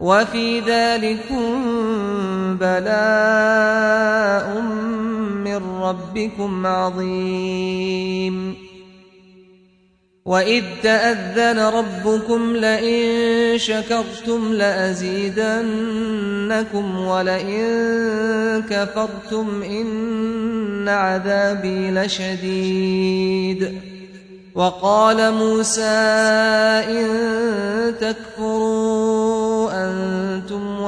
[0.00, 1.64] وفي ذلكم
[2.60, 4.60] بلاء
[5.44, 8.56] من ربكم عظيم.
[10.24, 23.80] وإذ تأذن ربكم لئن شكرتم لأزيدنكم ولئن كفرتم إن عذابي لشديد.
[24.54, 25.82] وقال موسى
[26.88, 27.08] إن
[28.00, 28.73] تكفروا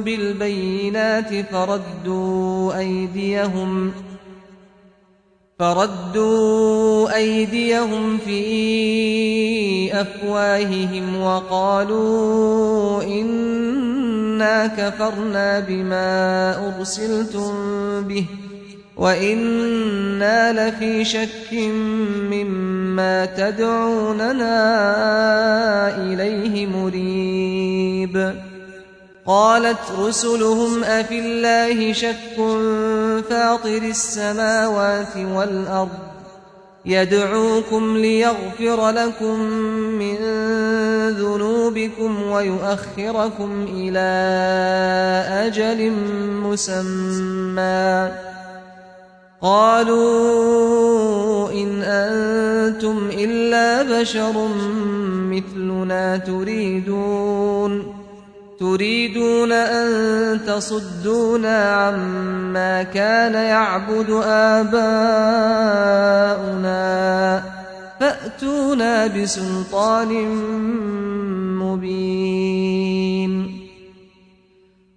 [0.00, 3.92] بالبينات فردوا أيديهم
[5.58, 17.52] فردوا أيديهم في أفواههم وقالوا إنا كفرنا بما أرسلتم
[18.02, 18.26] به
[18.96, 21.52] وإنا لفي شك
[22.30, 24.56] مما تدعوننا
[25.96, 28.34] إليه مريب
[29.26, 32.36] قالت رسلهم أفي الله شك
[33.30, 36.12] فاطر السماوات والأرض
[36.84, 39.40] يدعوكم ليغفر لكم
[39.98, 40.16] من
[41.10, 44.08] ذنوبكم ويؤخركم إلى
[45.46, 45.92] أجل
[46.42, 48.10] مسمى
[49.42, 51.02] قالوا
[51.50, 54.48] إن أنتم إلا بشر
[55.30, 57.94] مثلنا تريدون
[58.60, 64.82] تريدون أن تصدونا عما كان يعبد آباؤنا
[68.00, 70.26] فأتونا بسلطان
[71.58, 73.61] مبين.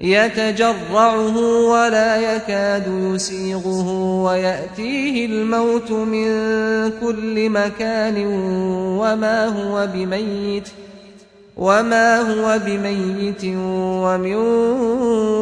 [0.00, 1.36] يتجرعه
[1.68, 3.88] ولا يكاد يسيغه
[4.22, 6.30] ويأتيه الموت من
[7.00, 8.26] كل مكان
[8.98, 10.68] وما هو بميت
[11.56, 14.34] وما هو بميت ومن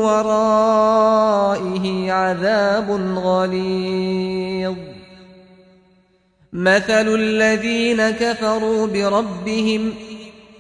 [0.02, 4.74] ورائه عذاب غليظ.
[6.52, 9.92] مثل الذين كفروا بربهم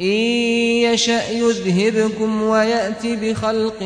[0.00, 3.82] إن يشأ يذهبكم ويأت بخلق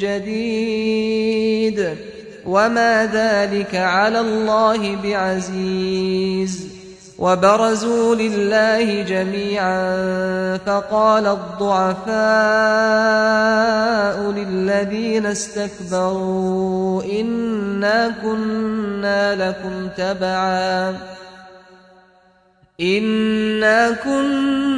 [0.00, 1.88] جديد.
[2.46, 6.68] وما ذلك على الله بعزيز.
[7.18, 9.96] وبرزوا لله جميعا
[10.66, 12.12] فقال الضعفاء
[14.32, 20.96] للذين استكبروا إنا كنا لكم تبعا.
[22.80, 24.77] إنا كنا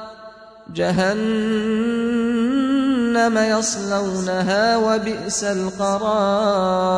[0.75, 6.91] جهنم يصلونها وبئس القرار.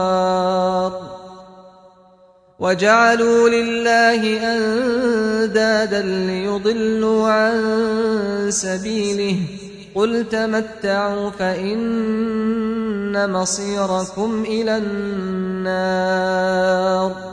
[2.60, 7.62] وجعلوا لله أندادا ليضلوا عن
[8.50, 9.38] سبيله.
[9.96, 17.33] قل تمتعوا فإن مصيركم إلى النار.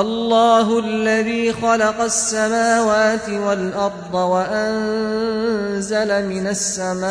[0.00, 5.48] الله الذي خلق السماوات والأرض وأنزل
[6.28, 7.08] من السماء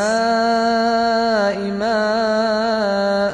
[1.80, 3.34] ماء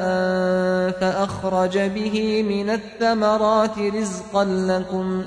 [1.00, 5.24] فأخرج به من الثمرات رزقا لكم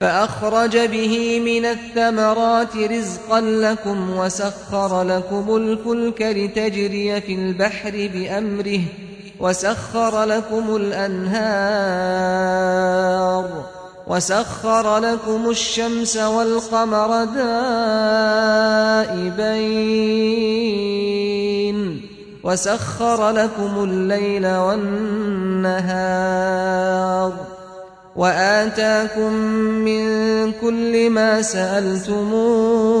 [0.00, 8.80] فأخرج به من الثمرات رزقا لكم وسخر لكم الفلك لتجري في البحر بأمره
[9.40, 12.10] وسخر لكم الأنهار
[14.06, 17.60] وسخر لكم الشمس والقمر دائبين
[22.44, 25.90] وسخر لكم الليل والنهار
[28.16, 29.32] وآتاكم
[29.84, 33.00] من كل ما سألتموه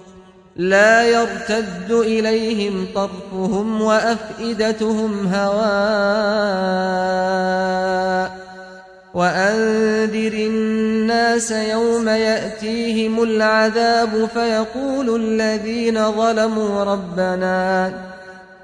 [0.55, 6.71] لا يرتد إليهم طرفهم وأفئدتهم هواء
[9.13, 17.93] وأنذر الناس يوم يأتيهم العذاب فيقول الذين ظلموا ربنا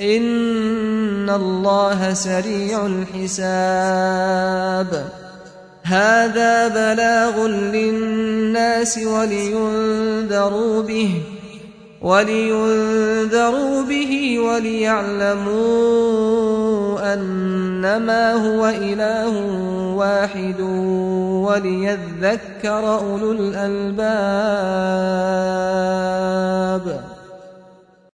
[0.00, 3.30] إن الله سريع الحساب.
[5.82, 11.22] هذا بلاغ للناس ولينذروا به
[12.02, 15.60] ولينذروا به وليعلموا
[17.14, 19.28] أنما هو إله
[19.96, 20.60] واحد
[21.46, 24.00] وليذكر أولو الألباب.